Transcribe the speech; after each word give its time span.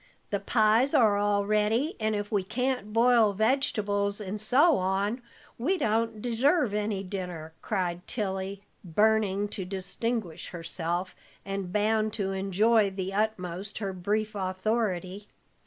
The 0.31 0.39
pies 0.39 0.95
are 0.95 1.15
all 1.15 1.45
ready, 1.45 1.95
and 1.99 2.15
if 2.15 2.31
we 2.31 2.41
can't 2.41 2.91
boil 2.91 3.33
vegetables 3.33 4.19
and 4.19 4.41
so 4.41 4.77
on, 4.79 5.21
we 5.59 5.77
don't 5.77 6.23
deserve 6.23 6.73
any 6.73 7.03
dinner," 7.03 7.53
cried 7.61 8.07
Tilly, 8.07 8.63
burning 8.83 9.47
to 9.49 9.63
distinguish 9.63 10.49
herself, 10.49 11.15
and 11.45 11.71
bound 11.71 12.13
to 12.13 12.31
enjoy 12.31 12.89
to 12.89 12.95
the 12.95 13.13
utmost 13.13 13.77
her 13.77 13.93
brief 13.93 14.33
authority. 14.33 15.27